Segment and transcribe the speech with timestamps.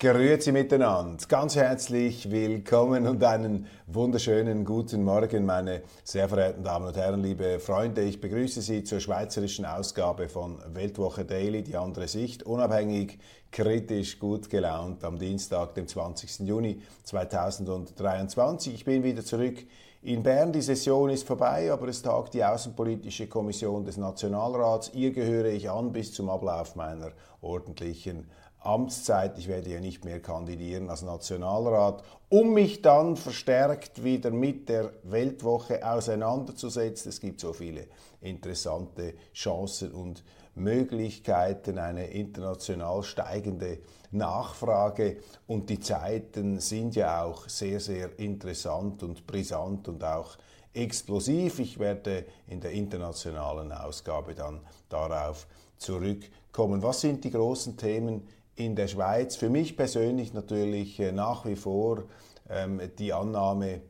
[0.00, 6.96] Grüezi miteinander, ganz herzlich willkommen und einen wunderschönen guten Morgen, meine sehr verehrten Damen und
[6.96, 8.02] Herren, liebe Freunde.
[8.02, 13.18] Ich begrüße Sie zur schweizerischen Ausgabe von Weltwoche Daily, die andere Sicht, unabhängig,
[13.50, 16.46] kritisch, gut gelaunt am Dienstag, dem 20.
[16.46, 18.74] Juni 2023.
[18.74, 19.66] Ich bin wieder zurück
[20.02, 20.52] in Bern.
[20.52, 24.92] Die Session ist vorbei, aber es tagt die Außenpolitische Kommission des Nationalrats.
[24.94, 28.28] Ihr gehöre ich an bis zum Ablauf meiner ordentlichen
[28.60, 34.68] Amtszeit, ich werde ja nicht mehr kandidieren als Nationalrat, um mich dann verstärkt wieder mit
[34.68, 37.10] der Weltwoche auseinanderzusetzen.
[37.10, 37.86] Es gibt so viele
[38.20, 40.24] interessante Chancen und
[40.56, 43.78] Möglichkeiten, eine international steigende
[44.10, 50.36] Nachfrage und die Zeiten sind ja auch sehr, sehr interessant und brisant und auch
[50.74, 51.58] explosiv.
[51.60, 56.82] Ich werde in der internationalen Ausgabe dann darauf zurückkommen.
[56.82, 58.26] Was sind die großen Themen
[58.58, 59.36] in der Schweiz.
[59.36, 62.04] Für mich persönlich natürlich äh, nach wie vor
[62.50, 63.80] ähm, die Annahme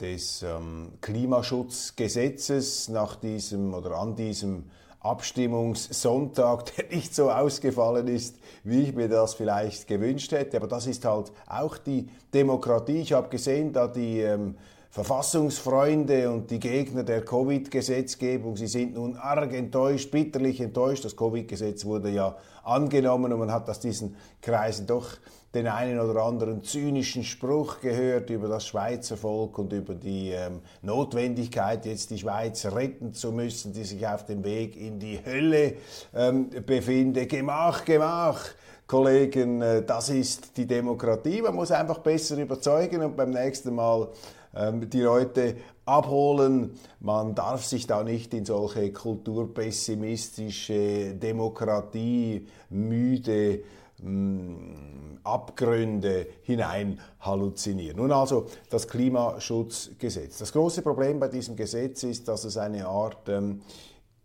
[0.00, 8.82] des ähm, Klimaschutzgesetzes nach diesem oder an diesem Abstimmungssonntag, der nicht so ausgefallen ist, wie
[8.82, 10.56] ich mir das vielleicht gewünscht hätte.
[10.56, 12.98] Aber das ist halt auch die Demokratie.
[12.98, 14.56] Ich habe gesehen, da die ähm,
[14.90, 21.04] Verfassungsfreunde und die Gegner der Covid-Gesetzgebung, sie sind nun arg enttäuscht, bitterlich enttäuscht.
[21.04, 25.18] Das Covid-Gesetz wurde ja angenommen und man hat aus diesen Kreisen doch
[25.54, 30.60] den einen oder anderen zynischen Spruch gehört über das Schweizer Volk und über die ähm,
[30.82, 35.74] Notwendigkeit, jetzt die Schweiz retten zu müssen, die sich auf dem Weg in die Hölle
[36.14, 37.30] ähm, befindet.
[37.30, 38.40] Gemach, gemach.
[38.86, 41.42] Kollegen, äh, das ist die Demokratie.
[41.42, 44.08] Man muss einfach besser überzeugen und beim nächsten Mal
[44.52, 46.78] die Leute abholen.
[47.00, 53.62] Man darf sich da nicht in solche kulturpessimistische, Demokratie, müde
[54.02, 57.96] mm, Abgründe hinein halluzinieren.
[57.98, 60.38] Nun also das Klimaschutzgesetz.
[60.38, 63.60] Das große Problem bei diesem Gesetz ist, dass es eine Art ähm,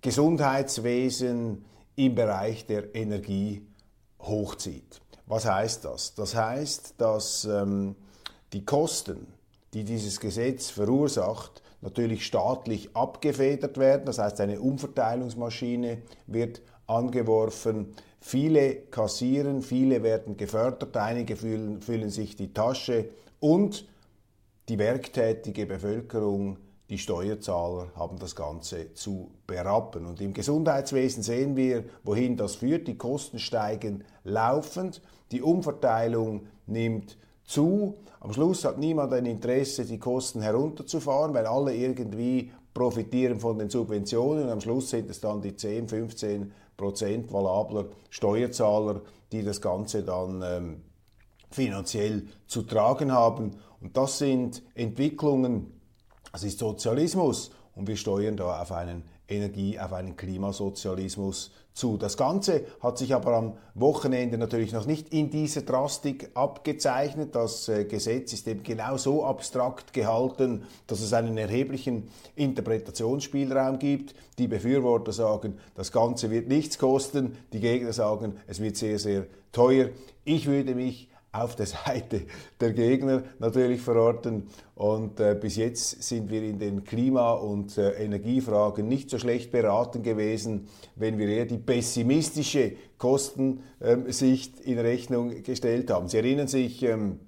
[0.01, 3.67] Gesundheitswesen im Bereich der Energie
[4.19, 5.01] hochzieht.
[5.25, 6.15] Was heißt das?
[6.15, 7.95] Das heißt, dass ähm,
[8.51, 9.27] die Kosten,
[9.73, 14.05] die dieses Gesetz verursacht, natürlich staatlich abgefedert werden.
[14.05, 17.93] Das heißt, eine Umverteilungsmaschine wird angeworfen.
[18.19, 23.85] Viele kassieren, viele werden gefördert, einige füllen, füllen sich die Tasche und
[24.69, 26.57] die werktätige Bevölkerung
[26.89, 30.05] die Steuerzahler haben das Ganze zu berappen.
[30.05, 32.87] Und im Gesundheitswesen sehen wir, wohin das führt.
[32.87, 35.01] Die Kosten steigen laufend,
[35.31, 37.95] die Umverteilung nimmt zu.
[38.19, 43.69] Am Schluss hat niemand ein Interesse, die Kosten herunterzufahren, weil alle irgendwie profitieren von den
[43.69, 44.45] Subventionen.
[44.45, 50.03] Und am Schluss sind es dann die 10, 15 Prozent valabler Steuerzahler, die das Ganze
[50.03, 50.81] dann ähm,
[51.51, 53.57] finanziell zu tragen haben.
[53.81, 55.79] Und das sind Entwicklungen,
[56.31, 61.97] das ist Sozialismus und wir steuern da auf einen Energie, auf einen Klimasozialismus zu.
[61.97, 67.35] Das Ganze hat sich aber am Wochenende natürlich noch nicht in dieser Drastik abgezeichnet.
[67.35, 74.13] Das äh, Gesetz ist eben genau so abstrakt gehalten, dass es einen erheblichen Interpretationsspielraum gibt.
[74.37, 77.37] Die Befürworter sagen, das Ganze wird nichts kosten.
[77.51, 79.89] Die Gegner sagen, es wird sehr, sehr teuer.
[80.25, 82.21] Ich würde mich auf der Seite
[82.61, 84.47] der Gegner natürlich verorten.
[84.75, 89.51] Und äh, bis jetzt sind wir in den Klima- und äh, Energiefragen nicht so schlecht
[89.51, 96.07] beraten gewesen, wenn wir eher die pessimistische Kostensicht in Rechnung gestellt haben.
[96.07, 97.19] Sie erinnern sich, ähm,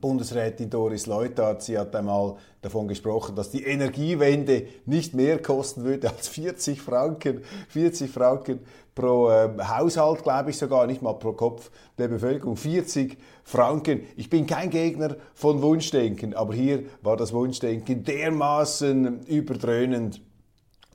[0.00, 6.08] Bundesrätin Doris Leuthard, sie hat einmal davon gesprochen, dass die Energiewende nicht mehr kosten würde
[6.08, 8.60] als 40 Franken, 40 Franken
[8.94, 14.02] pro äh, Haushalt, glaube ich sogar, nicht mal pro Kopf der Bevölkerung, 40 Franken.
[14.16, 20.20] Ich bin kein Gegner von Wunschdenken, aber hier war das Wunschdenken dermaßen überdröhnend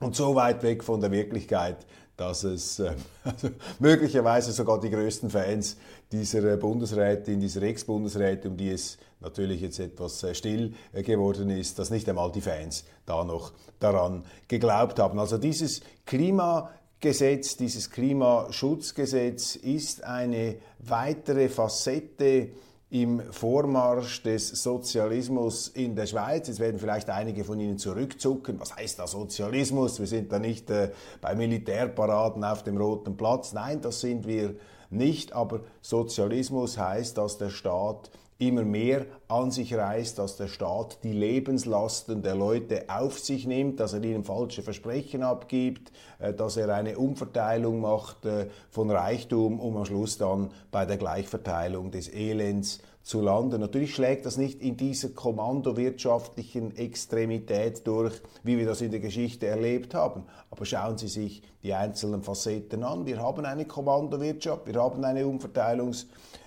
[0.00, 1.86] und so weit weg von der Wirklichkeit,
[2.16, 2.92] dass es äh,
[3.78, 5.76] möglicherweise sogar die größten Fans
[6.12, 11.50] dieser äh, Bundesrätin, dieser Ex-Bundesräte, um die es natürlich jetzt etwas äh, still äh, geworden
[11.50, 15.18] ist, dass nicht einmal die Fans da noch daran geglaubt haben.
[15.18, 22.50] Also dieses Klimagesetz, dieses Klimaschutzgesetz ist eine weitere Facette
[22.94, 26.46] im Vormarsch des Sozialismus in der Schweiz.
[26.46, 28.60] Jetzt werden vielleicht einige von Ihnen zurückzucken.
[28.60, 29.98] Was heißt da Sozialismus?
[29.98, 33.52] Wir sind da nicht äh, bei Militärparaden auf dem Roten Platz.
[33.52, 34.54] Nein, das sind wir
[34.90, 35.32] nicht.
[35.32, 41.12] Aber Sozialismus heißt, dass der Staat immer mehr an sich reißt, dass der Staat die
[41.12, 46.74] Lebenslasten der Leute auf sich nimmt, dass er ihnen falsche Versprechen abgibt, äh, dass er
[46.74, 52.80] eine Umverteilung macht äh, von Reichtum, um am Schluss dann bei der Gleichverteilung des Elends
[53.04, 53.60] zu landen.
[53.60, 59.46] Natürlich schlägt das nicht in dieser kommandowirtschaftlichen Extremität durch, wie wir das in der Geschichte
[59.46, 60.24] erlebt haben.
[60.50, 63.04] Aber schauen Sie sich die einzelnen Facetten an.
[63.04, 65.26] Wir haben eine Kommandowirtschaft, wir haben eine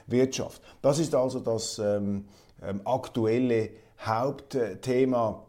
[0.07, 0.61] Umverteilungswirtschaft.
[0.81, 2.25] Das ist also das ähm,
[2.61, 3.69] ähm, aktuelle
[3.99, 5.45] Hauptthema,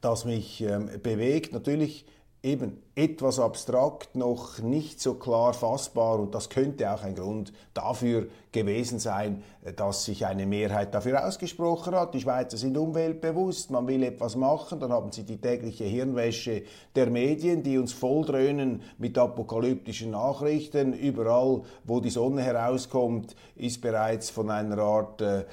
[0.00, 1.52] das mich ähm, bewegt.
[1.52, 2.06] Natürlich
[2.42, 8.26] eben etwas abstrakt, noch nicht so klar fassbar und das könnte auch ein Grund dafür
[8.50, 9.44] gewesen sein,
[9.76, 12.14] dass sich eine Mehrheit dafür ausgesprochen hat.
[12.14, 16.62] Die Schweizer sind umweltbewusst, man will etwas machen, dann haben sie die tägliche Hirnwäsche
[16.96, 20.92] der Medien, die uns volldröhnen mit apokalyptischen Nachrichten.
[20.92, 25.44] Überall, wo die Sonne herauskommt, ist bereits von einer Art äh,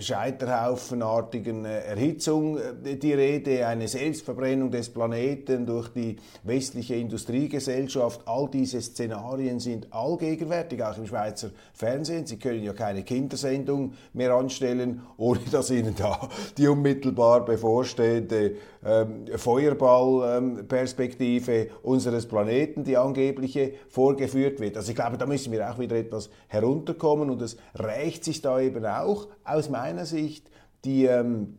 [0.00, 8.20] Scheiterhaufenartigen äh, Erhitzung äh, die Rede, eine Selbstverbrennung des Planeten durch die westliche westliche Industriegesellschaft.
[8.26, 12.24] All diese Szenarien sind allgegenwärtig, auch im Schweizer Fernsehen.
[12.26, 18.52] Sie können ja keine Kindersendung mehr anstellen, ohne dass Ihnen da die unmittelbar bevorstehende
[18.84, 24.76] ähm, Feuerballperspektive ähm, unseres Planeten, die angebliche, vorgeführt wird.
[24.76, 28.60] Also ich glaube, da müssen wir auch wieder etwas herunterkommen und es rächt sich da
[28.60, 30.48] eben auch aus meiner Sicht
[30.84, 31.58] die ähm,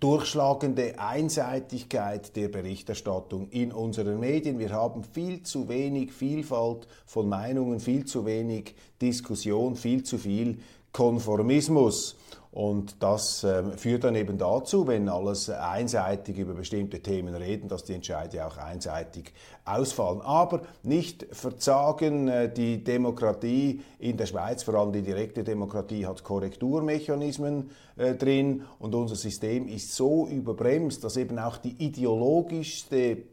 [0.00, 4.58] durchschlagende Einseitigkeit der Berichterstattung in unseren Medien.
[4.58, 10.58] Wir haben viel zu wenig Vielfalt von Meinungen, viel zu wenig Diskussion, viel zu viel
[10.92, 12.16] Konformismus.
[12.52, 17.84] Und das äh, führt dann eben dazu, wenn alles einseitig über bestimmte Themen reden, dass
[17.84, 19.32] die Entscheide auch einseitig
[19.64, 20.20] ausfallen.
[20.20, 26.24] Aber nicht verzagen, äh, die Demokratie in der Schweiz, vor allem die direkte Demokratie, hat
[26.24, 33.24] Korrekturmechanismen äh, drin und unser System ist so überbremst, dass eben auch die ideologischste ähm,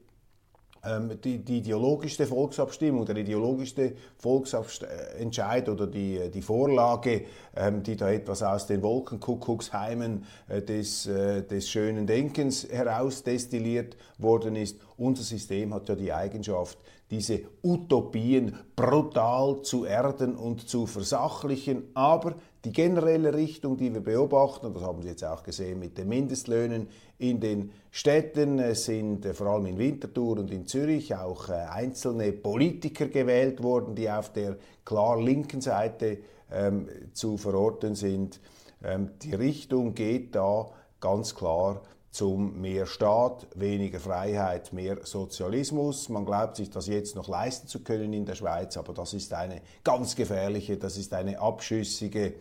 [1.23, 7.25] die, die, ideologischste Volksabstimmung, der ideologischste Volksentscheid oder die, die Vorlage,
[7.55, 14.55] ähm, die da etwas aus den Wolkenkuckucksheimen äh, des, äh, des schönen Denkens herausdestilliert worden
[14.55, 14.79] ist.
[14.97, 16.77] Unser System hat ja die Eigenschaft,
[17.09, 22.35] diese Utopien brutal zu erden und zu versachlichen, aber
[22.65, 26.09] die generelle Richtung, die wir beobachten, und das haben Sie jetzt auch gesehen mit den
[26.09, 31.49] Mindestlöhnen in den Städten, es sind äh, vor allem in Winterthur und in Zürich auch
[31.49, 36.19] äh, einzelne Politiker gewählt worden, die auf der klar linken Seite
[36.51, 38.39] ähm, zu verorten sind.
[38.83, 40.69] Ähm, die Richtung geht da
[40.99, 41.81] ganz klar
[42.11, 46.09] zum mehr Staat, weniger Freiheit, mehr Sozialismus.
[46.09, 49.33] Man glaubt sich das jetzt noch leisten zu können in der Schweiz, aber das ist
[49.33, 52.33] eine ganz gefährliche, das ist eine abschüssige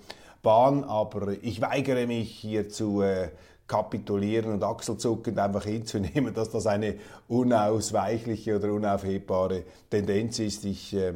[0.42, 0.84] Bahn.
[0.84, 3.28] Aber ich weigere mich hier zu äh,
[3.66, 6.96] kapitulieren und achselzuckend einfach hinzunehmen, dass das eine
[7.28, 10.64] unausweichliche oder unaufhebbare Tendenz ist.
[10.64, 11.14] Ich äh,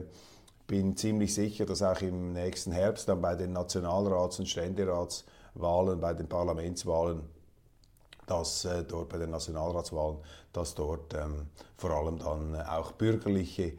[0.66, 6.14] bin ziemlich sicher, dass auch im nächsten Herbst dann bei den Nationalrats- und Ständeratswahlen, bei
[6.14, 7.22] den Parlamentswahlen
[8.30, 10.18] dass äh, dort bei den Nationalratswahlen,
[10.52, 13.72] dass dort ähm, vor allem dann auch bürgerliche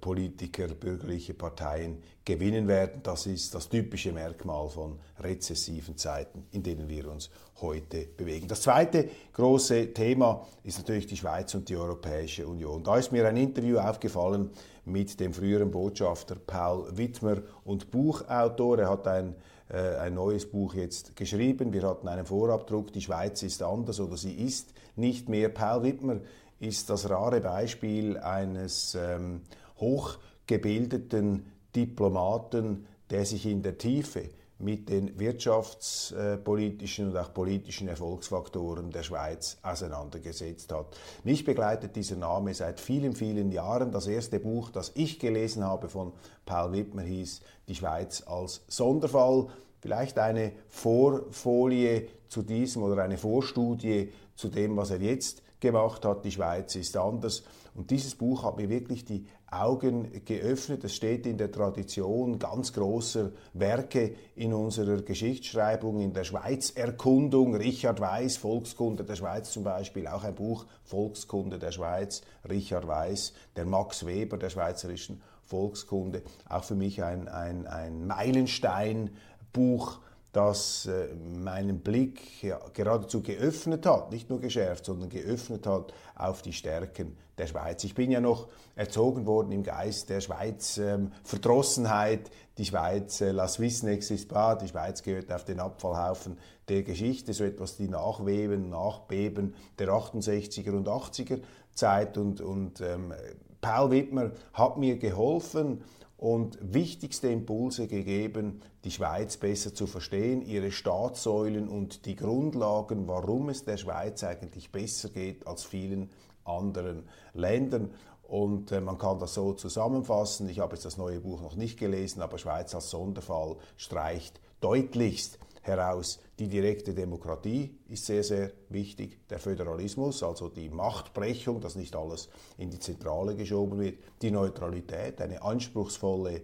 [0.00, 3.00] Politiker, bürgerliche Parteien gewinnen werden.
[3.02, 8.46] Das ist das typische Merkmal von rezessiven Zeiten, in denen wir uns heute bewegen.
[8.46, 12.84] Das zweite große Thema ist natürlich die Schweiz und die Europäische Union.
[12.84, 14.50] Da ist mir ein Interview aufgefallen
[14.84, 18.78] mit dem früheren Botschafter Paul Wittmer und Buchautor.
[18.78, 19.34] Er hat ein
[19.70, 21.72] äh, ein neues Buch jetzt geschrieben.
[21.72, 25.50] Wir hatten einen Vorabdruck, die Schweiz ist anders oder sie ist nicht mehr.
[25.50, 26.20] Paul Wittmer
[26.60, 29.42] ist das rare Beispiel eines ähm,
[29.78, 39.04] hochgebildeten Diplomaten, der sich in der Tiefe mit den wirtschaftspolitischen und auch politischen Erfolgsfaktoren der
[39.04, 40.96] Schweiz auseinandergesetzt hat.
[41.22, 43.92] Mich begleitet dieser Name seit vielen, vielen Jahren.
[43.92, 46.12] Das erste Buch, das ich gelesen habe von
[46.44, 49.46] Paul Wittmer, hieß Die Schweiz als Sonderfall.
[49.80, 56.24] Vielleicht eine Vorfolie zu diesem oder eine Vorstudie zu dem, was er jetzt gemacht hat.
[56.24, 57.42] Die Schweiz ist anders.
[57.74, 60.84] Und dieses Buch hat mir wirklich die Augen geöffnet.
[60.84, 67.54] Es steht in der Tradition ganz großer Werke in unserer Geschichtsschreibung, in der Schweizerkundung.
[67.54, 73.32] Richard Weiß, Volkskunde der Schweiz zum Beispiel, auch ein Buch, Volkskunde der Schweiz, Richard Weiß,
[73.56, 80.00] der Max Weber der schweizerischen Volkskunde, auch für mich ein, ein, ein Meilensteinbuch
[80.38, 86.52] das äh, meinen Blick geradezu geöffnet hat, nicht nur geschärft, sondern geöffnet hat auf die
[86.52, 87.82] Stärken der Schweiz.
[87.82, 93.32] Ich bin ja noch erzogen worden im Geist der Schweiz, ähm, Verdrossenheit, die Schweiz, äh,
[93.32, 97.88] la Suisse n'existe pas, die Schweiz gehört auf den Abfallhaufen der Geschichte, so etwas die
[97.88, 101.40] Nachweben, Nachbeben der 68er und 80er
[101.74, 102.16] Zeit.
[102.16, 103.12] Und, und ähm,
[103.60, 105.82] Paul Wittmer hat mir geholfen,
[106.18, 113.48] und wichtigste Impulse gegeben, die Schweiz besser zu verstehen, ihre Staatssäulen und die Grundlagen, warum
[113.48, 116.10] es der Schweiz eigentlich besser geht als vielen
[116.44, 117.92] anderen Ländern.
[118.24, 120.48] Und äh, man kann das so zusammenfassen.
[120.48, 125.38] Ich habe jetzt das neue Buch noch nicht gelesen, aber Schweiz als Sonderfall streicht deutlichst
[125.62, 126.18] heraus.
[126.38, 129.18] Die direkte Demokratie ist sehr, sehr wichtig.
[129.28, 132.28] Der Föderalismus, also die Machtbrechung, dass nicht alles
[132.58, 133.98] in die Zentrale geschoben wird.
[134.22, 136.42] Die Neutralität, eine anspruchsvolle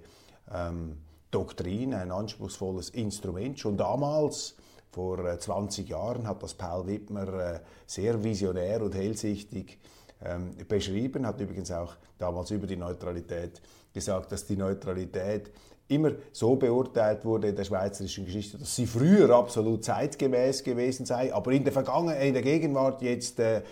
[0.53, 0.99] ähm,
[1.31, 3.61] Doktrin, ein anspruchsvolles Instrument.
[3.61, 4.57] Schon damals,
[4.91, 9.79] vor 20 äh, Jahren, hat das Paul Wittmer äh, sehr visionär und hellsichtig
[10.25, 13.61] ähm, beschrieben, hat übrigens auch damals über die Neutralität
[13.93, 15.53] gesagt, dass die Neutralität
[15.89, 21.33] immer so beurteilt wurde in der schweizerischen Geschichte, dass sie früher absolut zeitgemäß gewesen sei,
[21.35, 23.63] aber in der Vergangenheit, in der Gegenwart jetzt äh,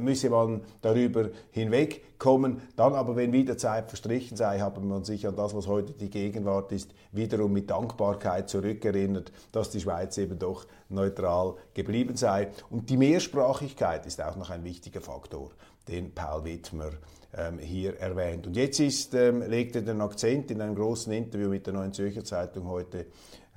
[0.00, 2.62] müsse man darüber hinwegkommen.
[2.74, 6.10] Dann aber, wenn wieder Zeit verstrichen sei, habe man sich an das, was heute die
[6.10, 12.48] Gegenwart ist, wiederum mit Dankbarkeit zurückerinnert, dass die Schweiz eben doch neutral geblieben sei.
[12.70, 15.50] Und die Mehrsprachigkeit ist auch noch ein wichtiger Faktor,
[15.86, 16.90] den Paul Wittmer
[17.34, 18.46] ähm, hier erwähnt.
[18.46, 21.92] Und jetzt ist, ähm, legt er den Akzent in einem großen Interview mit der Neuen
[21.92, 23.06] Zürcher Zeitung heute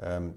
[0.02, 0.36] ähm,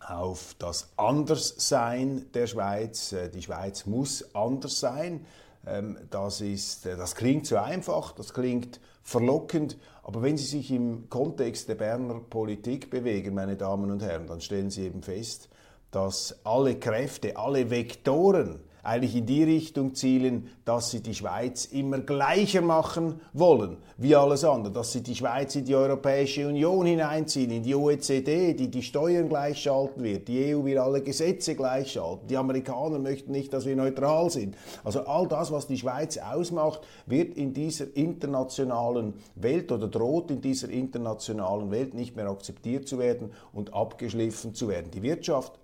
[0.00, 3.12] auf das Anderssein der Schweiz.
[3.12, 5.26] Äh, die Schweiz muss anders sein.
[5.66, 10.70] Ähm, das, ist, äh, das klingt so einfach, das klingt verlockend, aber wenn Sie sich
[10.70, 15.48] im Kontext der Berner Politik bewegen, meine Damen und Herren, dann stellen Sie eben fest,
[15.90, 22.00] dass alle Kräfte, alle Vektoren, eigentlich in die Richtung zielen, dass sie die Schweiz immer
[22.00, 27.50] gleicher machen wollen wie alles andere, dass sie die Schweiz in die Europäische Union hineinziehen,
[27.50, 32.36] in die OECD, die die Steuern gleichschalten wird, die EU will alle Gesetze gleichschalten, die
[32.36, 34.56] Amerikaner möchten nicht, dass wir neutral sind.
[34.82, 40.40] Also all das, was die Schweiz ausmacht, wird in dieser internationalen Welt oder droht in
[40.40, 44.90] dieser internationalen Welt nicht mehr akzeptiert zu werden und abgeschliffen zu werden.
[44.90, 45.61] Die Wirtschaft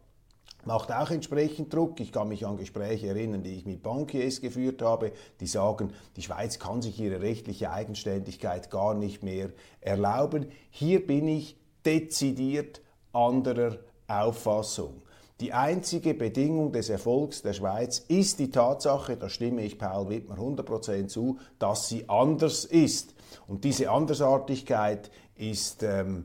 [0.65, 2.01] macht auch entsprechend Druck.
[2.01, 6.23] Ich kann mich an Gespräche erinnern, die ich mit Bankiers geführt habe, die sagen, die
[6.23, 9.51] Schweiz kann sich ihre rechtliche Eigenständigkeit gar nicht mehr
[9.81, 10.47] erlauben.
[10.71, 15.03] Hier bin ich dezidiert anderer Auffassung.
[15.41, 20.37] Die einzige Bedingung des Erfolgs der Schweiz ist die Tatsache, da stimme ich Paul Wittmer
[20.37, 23.15] 100% zu, dass sie anders ist.
[23.47, 26.25] Und diese Andersartigkeit ist ähm,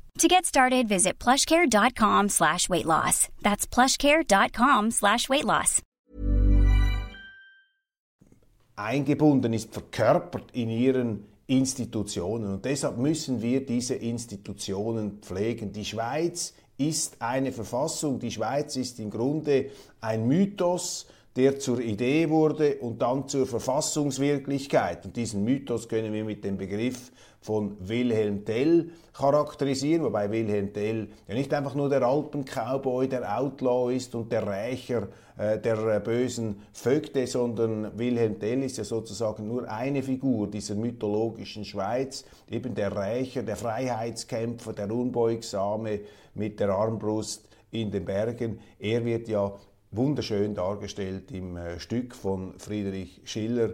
[0.21, 3.27] To get started, visit plushcare.com slash weight loss.
[3.41, 5.81] That's plushcare.com slash weight loss.
[8.75, 12.53] Eingebunden ist, verkörpert in ihren Institutionen.
[12.53, 15.71] Und deshalb müssen wir diese Institutionen pflegen.
[15.71, 18.19] Die Schweiz ist eine Verfassung.
[18.19, 25.03] Die Schweiz ist im Grunde ein Mythos, der zur Idee wurde und dann zur Verfassungswirklichkeit.
[25.03, 27.11] Und diesen Mythos können wir mit dem Begriff
[27.41, 33.93] von Wilhelm Tell charakterisieren, wobei Wilhelm Tell ja nicht einfach nur der Alpen-Cowboy, der Outlaw
[33.93, 35.07] ist und der Rächer
[35.37, 40.75] äh, der äh, bösen Vögte, sondern Wilhelm Tell ist ja sozusagen nur eine Figur dieser
[40.75, 46.01] mythologischen Schweiz, eben der Rächer, der Freiheitskämpfer, der Unbeugsame
[46.35, 48.59] mit der Armbrust in den Bergen.
[48.77, 49.53] Er wird ja
[49.91, 53.71] wunderschön dargestellt im äh, Stück von Friedrich Schiller.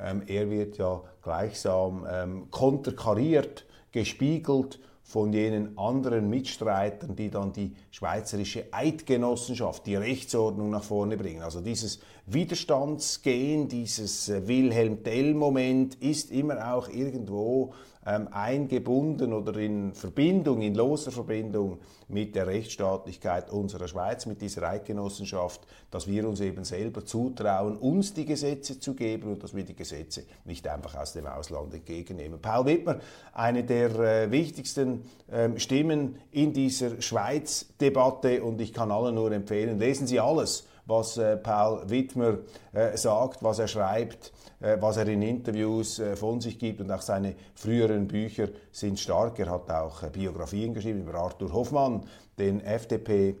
[0.00, 7.76] Ähm, er wird ja gleichsam ähm, konterkariert, gespiegelt von jenen anderen Mitstreitern, die dann die
[7.92, 11.42] schweizerische Eidgenossenschaft, die Rechtsordnung nach vorne bringen.
[11.42, 17.72] Also dieses Widerstandsgehen, dieses äh, Wilhelm Tell-Moment ist immer auch irgendwo
[18.06, 24.62] ähm, eingebunden oder in Verbindung, in loser Verbindung mit der Rechtsstaatlichkeit unserer Schweiz, mit dieser
[24.68, 25.60] Eidgenossenschaft,
[25.90, 29.74] dass wir uns eben selber zutrauen, uns die Gesetze zu geben und dass wir die
[29.74, 32.40] Gesetze nicht einfach aus dem Ausland entgegennehmen.
[32.40, 33.00] Paul Wittmer,
[33.32, 39.78] eine der äh, wichtigsten äh, Stimmen in dieser Schweiz-Debatte und ich kann allen nur empfehlen,
[39.78, 42.38] lesen Sie alles was äh, Paul Wittmer
[42.72, 47.02] äh, sagt, was er schreibt, was er in Interviews äh, von sich gibt und auch
[47.02, 49.38] seine früheren Bücher sind stark.
[49.38, 52.04] Er hat auch äh, Biografien geschrieben über Arthur Hoffmann,
[52.38, 53.36] den FDP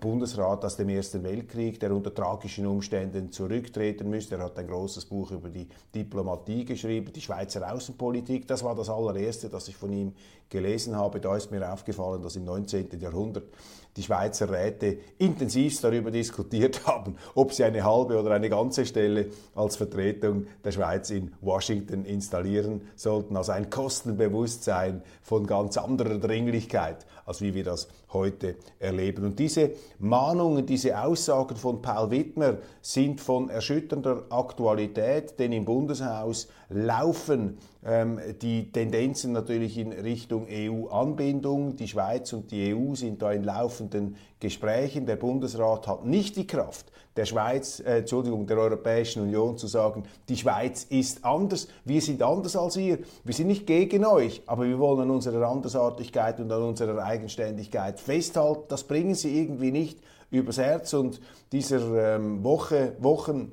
[0.00, 4.36] Bundesrat aus dem Ersten Weltkrieg, der unter tragischen Umständen zurücktreten müsste.
[4.36, 8.46] Er hat ein großes Buch über die Diplomatie geschrieben, die Schweizer Außenpolitik.
[8.46, 10.14] Das war das allererste, das ich von ihm
[10.48, 11.20] gelesen habe.
[11.20, 12.98] Da ist mir aufgefallen, dass im 19.
[13.00, 13.48] Jahrhundert
[13.96, 19.26] die Schweizer Räte intensivst darüber diskutiert haben, ob sie eine halbe oder eine ganze Stelle
[19.54, 23.36] als Vertretung der Schweiz in Washington installieren sollten.
[23.36, 29.24] Also ein Kostenbewusstsein von ganz anderer Dringlichkeit, als wie wir das heute erleben.
[29.24, 36.48] Und diese Mahnungen, diese Aussagen von Paul Wittmer sind von erschütternder Aktualität, denn im Bundeshaus
[36.70, 41.76] laufen ähm, die Tendenzen natürlich in Richtung EU-Anbindung.
[41.76, 45.06] Die Schweiz und die EU sind da in laufenden Gesprächen.
[45.06, 50.04] Der Bundesrat hat nicht die Kraft, der Schweiz, äh, Entschuldigung, der Europäischen Union zu sagen,
[50.28, 52.98] die Schweiz ist anders, wir sind anders als ihr.
[53.22, 58.00] Wir sind nicht gegen euch, aber wir wollen an unserer Andersartigkeit und an unserer Eigenständigkeit
[58.04, 58.64] festhalten.
[58.68, 59.98] Das bringen sie irgendwie nicht
[60.30, 61.20] übers Herz und
[61.52, 63.52] dieser ähm, Woche, Wochen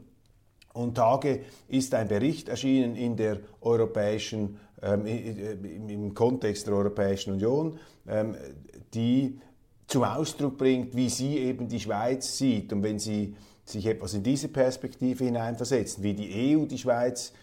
[0.73, 7.77] und Tage ist ein Bericht erschienen in der europäischen, ähm, im Kontext der Europäischen Union,
[8.07, 8.35] ähm,
[8.93, 9.39] die
[9.87, 12.71] zum Ausdruck bringt, wie sie eben die Schweiz sieht.
[12.71, 17.37] Und wenn Sie sich etwas in diese Perspektive hineinversetzen, wie die EU die Schweiz sieht,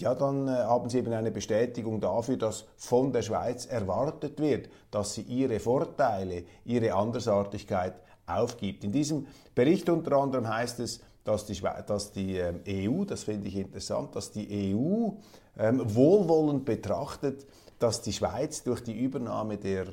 [0.00, 4.68] ja, dann äh, haben Sie eben eine Bestätigung dafür, dass von der Schweiz erwartet wird,
[4.90, 7.94] dass sie ihre Vorteile, ihre Andersartigkeit
[8.26, 8.84] aufgibt.
[8.84, 13.48] In diesem Bericht unter anderem heißt es, dass die, dass die ähm, EU, das finde
[13.48, 15.10] ich interessant, dass die EU
[15.58, 17.46] ähm, wohlwollend betrachtet,
[17.78, 19.86] dass die Schweiz durch die Übernahme der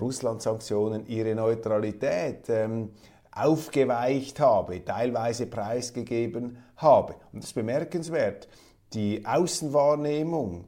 [0.00, 2.90] Russland-Sanktionen ihre Neutralität ähm,
[3.30, 7.14] aufgeweicht habe, teilweise preisgegeben habe.
[7.32, 8.48] Und das ist bemerkenswert.
[8.94, 10.64] Die Außenwahrnehmung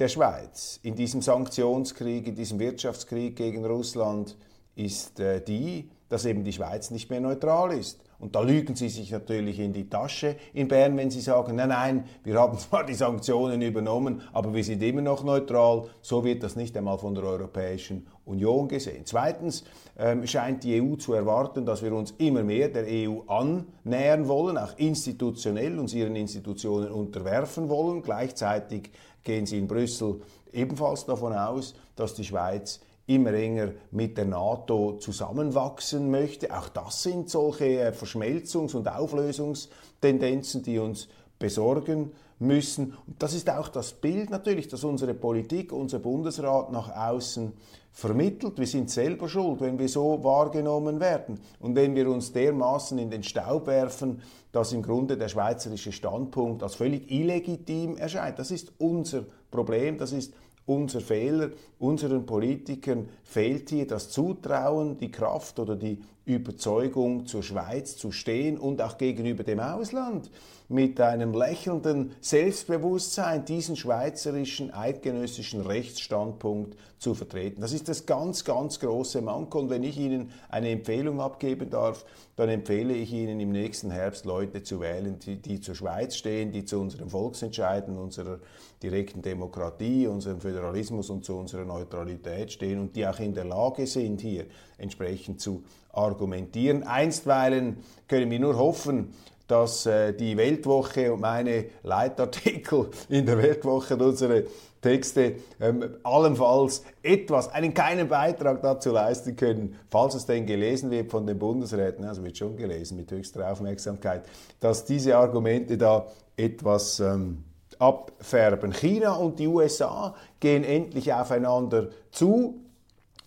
[0.00, 4.36] der Schweiz in diesem Sanktionskrieg, in diesem Wirtschaftskrieg gegen Russland
[4.74, 8.00] ist äh, die, dass eben die Schweiz nicht mehr neutral ist.
[8.20, 11.70] Und da lügen Sie sich natürlich in die Tasche in Bern, wenn Sie sagen, nein,
[11.70, 15.86] nein, wir haben zwar die Sanktionen übernommen, aber wir sind immer noch neutral.
[16.02, 19.02] So wird das nicht einmal von der Europäischen Union gesehen.
[19.06, 19.64] Zweitens
[19.98, 24.58] ähm, scheint die EU zu erwarten, dass wir uns immer mehr der EU annähern wollen,
[24.58, 28.02] auch institutionell uns ihren Institutionen unterwerfen wollen.
[28.02, 28.90] Gleichzeitig
[29.24, 30.20] gehen sie in Brüssel
[30.52, 32.80] ebenfalls davon aus, dass die Schweiz
[33.10, 36.56] immer enger mit der NATO zusammenwachsen möchte.
[36.56, 42.94] Auch das sind solche äh, Verschmelzungs- und Auflösungstendenzen, die uns besorgen müssen.
[43.06, 47.52] Und das ist auch das Bild natürlich, dass unsere Politik, unser Bundesrat nach außen
[47.92, 48.58] vermittelt.
[48.58, 51.40] Wir sind selber schuld, wenn wir so wahrgenommen werden.
[51.58, 56.62] Und wenn wir uns dermaßen in den Staub werfen, dass im Grunde der schweizerische Standpunkt
[56.62, 58.38] als völlig illegitim erscheint.
[58.38, 60.32] Das ist unser Problem, das ist
[60.66, 61.50] unser Fehler.
[61.78, 68.58] Unseren Politikern fehlt hier das Zutrauen, die Kraft oder die Überzeugung, zur Schweiz zu stehen
[68.58, 70.30] und auch gegenüber dem Ausland
[70.68, 77.60] mit einem lächelnden Selbstbewusstsein diesen schweizerischen eidgenössischen Rechtsstandpunkt zu vertreten.
[77.60, 79.58] Das ist das ganz, ganz große Manko.
[79.58, 82.04] Und wenn ich Ihnen eine Empfehlung abgeben darf,
[82.40, 86.52] dann empfehle ich Ihnen im nächsten Herbst Leute zu wählen, die, die zur Schweiz stehen,
[86.52, 88.38] die zu unserem Volksentscheiden, unserer
[88.82, 93.86] direkten Demokratie, unserem Föderalismus und zu unserer Neutralität stehen und die auch in der Lage
[93.86, 94.46] sind, hier
[94.78, 96.82] entsprechend zu argumentieren.
[96.82, 97.76] Einstweilen
[98.08, 99.12] können wir nur hoffen,
[99.50, 104.44] dass äh, die Weltwoche und meine Leitartikel in der Weltwoche und unsere
[104.80, 111.10] Texte ähm, allenfalls etwas, einen kleinen Beitrag dazu leisten können, falls es denn gelesen wird
[111.10, 114.22] von den Bundesräten, also wird schon gelesen mit höchster Aufmerksamkeit,
[114.60, 117.44] dass diese Argumente da etwas ähm,
[117.78, 118.72] abfärben.
[118.72, 122.60] China und die USA gehen endlich aufeinander zu.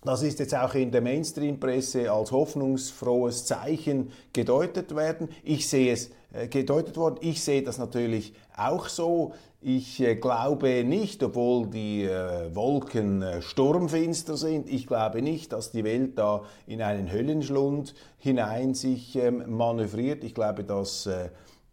[0.05, 5.29] Das ist jetzt auch in der Mainstream-Presse als hoffnungsfrohes Zeichen gedeutet werden.
[5.43, 7.17] Ich sehe es äh, gedeutet worden.
[7.21, 9.33] Ich sehe das natürlich auch so.
[9.61, 15.85] Ich äh, glaube nicht, obwohl die äh, Wolken sturmfinster sind, ich glaube nicht, dass die
[15.85, 20.25] Welt da in einen Höllenschlund hinein sich ähm, manövriert.
[20.25, 21.07] Ich glaube, dass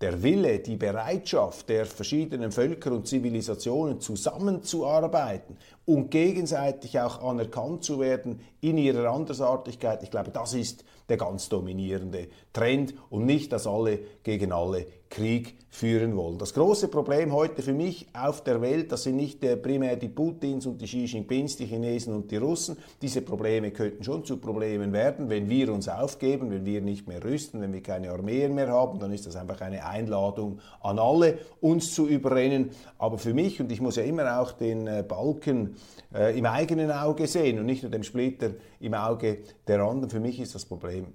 [0.01, 8.01] der Wille, die Bereitschaft der verschiedenen Völker und Zivilisationen zusammenzuarbeiten und gegenseitig auch anerkannt zu
[8.01, 13.67] werden in ihrer Andersartigkeit, ich glaube, das ist der ganz dominierende Trend und nicht, dass
[13.67, 16.39] alle gegen alle Krieg führen wollen.
[16.39, 20.09] Das große Problem heute für mich auf der Welt, das sind nicht äh, primär die
[20.09, 22.77] Putins und die Xi Jinpings, die Chinesen und die Russen.
[23.03, 27.23] Diese Probleme könnten schon zu Problemen werden, wenn wir uns aufgeben, wenn wir nicht mehr
[27.23, 31.39] rüsten, wenn wir keine Armeen mehr haben, dann ist das einfach eine Einladung an alle,
[31.61, 32.71] uns zu überrennen.
[32.99, 35.77] Aber für mich, und ich muss ja immer auch den äh, Balken
[36.15, 40.21] äh, im eigenen Auge sehen und nicht nur dem Splitter im Auge der anderen, für
[40.21, 41.07] mich ist das Problem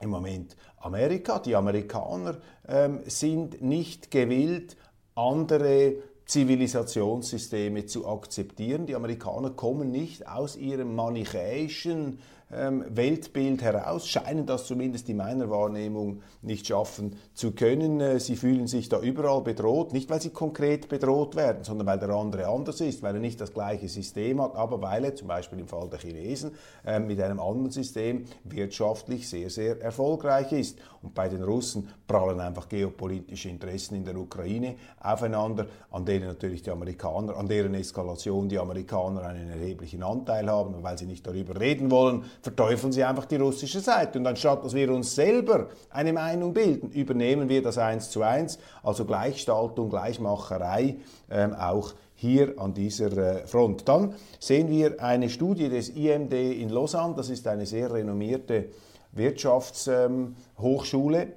[0.00, 1.38] im Moment Amerika.
[1.38, 4.76] Die Amerikaner ähm, sind nicht gewillt,
[5.14, 5.94] andere
[6.26, 8.86] Zivilisationssysteme zu akzeptieren.
[8.86, 16.22] Die Amerikaner kommen nicht aus ihrem manichäischen Weltbild heraus, scheinen das zumindest in meiner Wahrnehmung
[16.42, 18.00] nicht schaffen zu können.
[18.00, 21.98] Äh, sie fühlen sich da überall bedroht, nicht weil sie konkret bedroht werden, sondern weil
[21.98, 25.26] der andere anders ist, weil er nicht das gleiche System hat, aber weil er zum
[25.26, 26.52] Beispiel im Fall der Chinesen
[26.84, 30.78] äh, mit einem anderen System wirtschaftlich sehr, sehr erfolgreich ist.
[31.02, 36.62] Und bei den Russen prallen einfach geopolitische Interessen in der Ukraine aufeinander, an denen natürlich
[36.62, 41.60] die Amerikaner, an deren Eskalation die Amerikaner einen erheblichen Anteil haben, weil sie nicht darüber
[41.60, 44.20] reden wollen, verteufeln sie einfach die russische Seite.
[44.20, 48.60] Und anstatt dass wir uns selber eine Meinung bilden, übernehmen wir das eins zu eins,
[48.84, 53.88] also Gleichstaltung, Gleichmacherei ähm, auch hier an dieser äh, Front.
[53.88, 58.66] Dann sehen wir eine Studie des IMD in Lausanne, das ist eine sehr renommierte
[59.10, 61.32] Wirtschaftshochschule, ähm,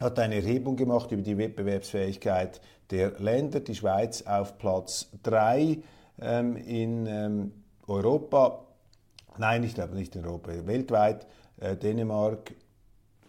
[0.00, 5.78] hat eine Erhebung gemacht über die Wettbewerbsfähigkeit der Länder, die Schweiz auf Platz 3
[6.20, 7.52] ähm, in ähm,
[7.86, 8.64] Europa
[9.38, 11.26] Nein, ich glaube nicht in Europa, weltweit,
[11.58, 12.52] äh, Dänemark,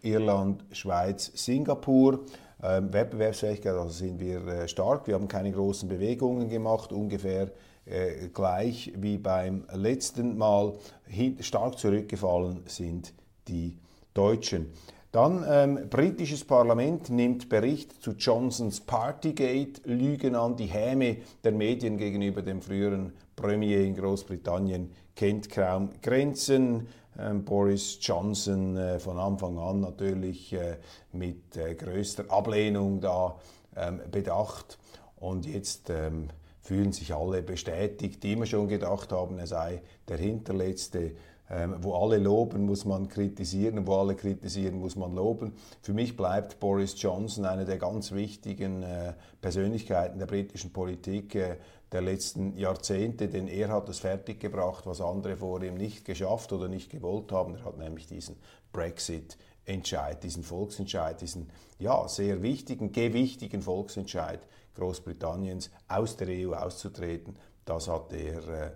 [0.02, 2.26] Irland, Schweiz, Singapur.
[2.64, 5.06] Ähm, Wettbewerbsfähigkeit, also sind wir äh, stark.
[5.08, 7.52] Wir haben keine großen Bewegungen gemacht, ungefähr
[7.86, 10.74] äh, gleich wie beim letzten Mal.
[11.06, 13.14] Hin, stark zurückgefallen sind
[13.50, 13.78] die
[14.14, 14.72] Deutschen.
[15.12, 22.42] Dann ähm, britisches Parlament nimmt Bericht zu Johnsons Partygate-Lügen an, die Häme der Medien gegenüber
[22.42, 26.88] dem früheren Premier in Großbritannien kennt kaum Grenzen.
[27.18, 30.78] Ähm, Boris Johnson äh, von Anfang an natürlich äh,
[31.12, 33.40] mit äh, größter Ablehnung da
[33.76, 34.80] ähm, bedacht.
[35.18, 36.30] Und jetzt ähm,
[36.62, 41.12] fühlen sich alle bestätigt, die immer schon gedacht haben, er sei der Hinterletzte.
[41.50, 45.54] Ähm, wo alle loben, muss man kritisieren, und wo alle kritisieren, muss man loben.
[45.82, 51.36] Für mich bleibt Boris Johnson eine der ganz wichtigen äh, Persönlichkeiten der britischen Politik.
[51.36, 51.58] Äh,
[51.94, 56.68] der letzten Jahrzehnte, denn er hat es fertiggebracht, was andere vor ihm nicht geschafft oder
[56.68, 57.56] nicht gewollt haben.
[57.56, 58.36] Er hat nämlich diesen
[58.72, 64.40] Brexit-Entscheid, diesen Volksentscheid, diesen ja, sehr wichtigen, gewichtigen Volksentscheid
[64.76, 68.72] Großbritanniens aus der EU auszutreten, das hat er, äh,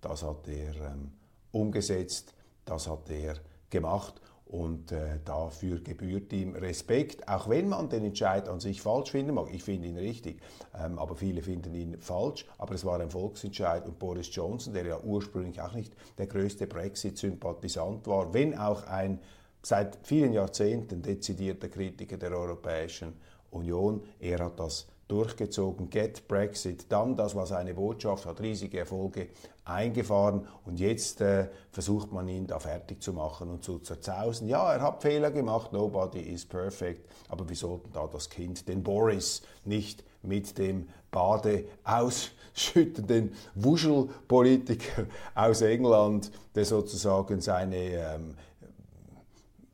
[0.00, 1.12] das hat er ähm,
[1.60, 3.36] umgesetzt, das hat er
[3.70, 4.20] gemacht.
[4.46, 9.34] Und äh, dafür gebührt ihm Respekt, auch wenn man den Entscheid an sich falsch finden
[9.34, 9.52] mag.
[9.52, 10.40] Ich finde ihn richtig,
[10.78, 12.46] ähm, aber viele finden ihn falsch.
[12.56, 16.68] Aber es war ein Volksentscheid und Boris Johnson, der ja ursprünglich auch nicht der größte
[16.68, 19.18] Brexit-Sympathisant war, wenn auch ein
[19.62, 23.14] seit vielen Jahrzehnten dezidierter Kritiker der Europäischen
[23.50, 25.90] Union, er hat das durchgezogen.
[25.90, 29.28] Get Brexit, dann das war seine Botschaft, hat riesige Erfolge
[29.64, 34.48] eingefahren und jetzt äh, versucht man ihn da fertig zu machen und zu zerzausen.
[34.48, 38.82] Ja, er hat Fehler gemacht, nobody is perfect, aber wir sollten da das Kind, den
[38.82, 48.34] Boris, nicht mit dem Bade ausschüttenden Wuschelpolitiker aus England, der sozusagen seine ähm,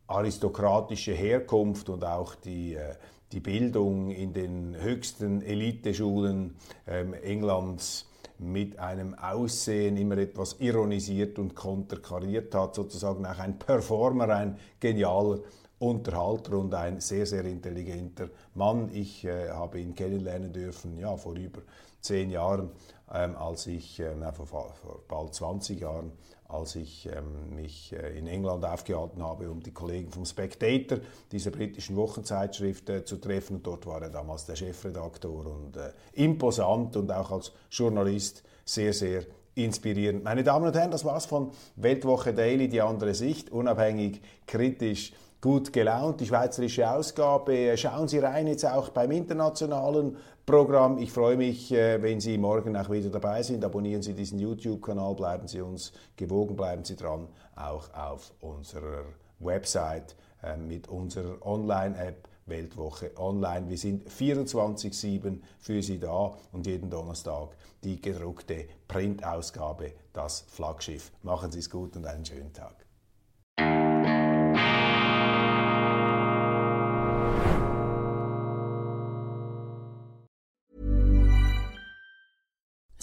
[0.06, 2.94] aristokratische Herkunft und auch die äh,
[3.32, 8.06] die Bildung in den höchsten Eliteschulen ähm, Englands
[8.38, 15.38] mit einem Aussehen immer etwas ironisiert und konterkariert hat, sozusagen auch ein Performer, ein genialer
[15.78, 18.90] Unterhalter und ein sehr, sehr intelligenter Mann.
[18.92, 21.62] Ich äh, habe ihn kennenlernen dürfen, ja, vor über
[22.00, 22.70] zehn Jahren,
[23.12, 26.12] ähm, als ich, äh, vor, vor, bald 20 Jahren,
[26.52, 30.98] als ich ähm, mich äh, in England aufgehalten habe, um die Kollegen vom Spectator,
[31.30, 33.56] dieser britischen Wochenzeitschrift, äh, zu treffen.
[33.56, 38.92] Und dort war er damals der Chefredaktor und äh, imposant und auch als Journalist sehr,
[38.92, 40.24] sehr inspirierend.
[40.24, 45.12] Meine Damen und Herren, das war's von Weltwoche Daily, die andere Sicht, unabhängig, kritisch,
[45.42, 47.76] gut gelaunt, die schweizerische Ausgabe.
[47.76, 50.98] Schauen Sie rein jetzt auch beim internationalen Programm.
[50.98, 53.64] Ich freue mich, äh, wenn Sie morgen auch wieder dabei sind.
[53.64, 59.04] Abonnieren Sie diesen YouTube-Kanal, bleiben Sie uns gewogen, bleiben Sie dran, auch auf unserer
[59.40, 62.28] Website äh, mit unserer Online-App.
[62.44, 63.68] Weltwoche online.
[63.68, 67.50] Wir sind 24-7 für Sie da und jeden Donnerstag
[67.84, 71.12] die gedruckte Printausgabe, das Flaggschiff.
[71.22, 72.81] Machen Sie es gut und einen schönen Tag.